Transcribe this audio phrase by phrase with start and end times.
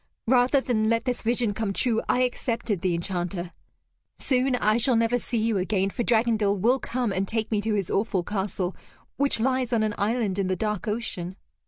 [0.25, 3.51] Rather than let this vision come true, I accepted the Enchanter.
[4.17, 7.75] Soon I shall never see you again, for Dragondel will come and take me to
[7.75, 8.75] his awful castle
[9.17, 11.35] which lies on an island in the dark ocean.